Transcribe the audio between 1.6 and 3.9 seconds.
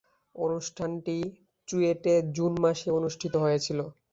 চুয়েটে June মাসে অনুষ্ঠিত হয়েছিলো।